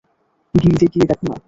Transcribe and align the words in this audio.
গিল্ডে 0.55 0.85
গিয়ে 0.93 1.05
দেখো 1.09 1.25
না। 1.27 1.35